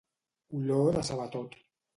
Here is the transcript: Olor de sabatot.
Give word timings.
Olor 0.61 0.91
de 0.97 1.05
sabatot. 1.11 1.57